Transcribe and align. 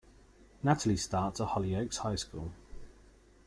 Natalie 0.63 0.97
starts 0.97 1.39
at 1.39 1.49
Hollyoaks 1.49 1.97
High 1.97 2.15
School. 2.15 2.53